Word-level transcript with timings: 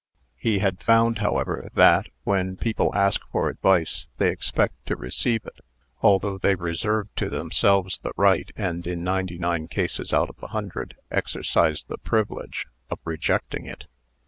He 0.39 0.57
had 0.57 0.81
found, 0.81 1.19
however, 1.19 1.69
that, 1.75 2.07
when 2.23 2.57
people 2.57 2.91
ask 2.95 3.21
for 3.31 3.49
advice, 3.49 4.07
they 4.17 4.31
expect 4.31 4.83
to 4.87 4.95
receive 4.95 5.45
it, 5.45 5.59
although 6.01 6.39
they 6.39 6.55
reserve 6.55 7.09
to 7.17 7.29
themselves 7.29 7.99
the 7.99 8.11
right, 8.17 8.49
and, 8.55 8.87
in 8.87 9.03
ninety 9.03 9.37
nine 9.37 9.67
cases 9.67 10.11
out 10.11 10.31
of 10.31 10.41
a 10.41 10.47
hundred, 10.47 10.95
exercise 11.11 11.83
the 11.83 11.99
privilege, 11.99 12.65
of 12.89 12.97
rejecting 13.05 13.67
it. 13.67 13.85